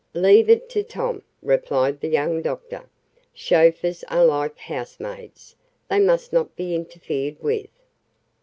[0.15, 2.89] "Leave it to Tom," replied the young doctor.
[3.35, 5.55] "Chauffeurs are like house maids
[5.89, 7.67] they must not be interfered with."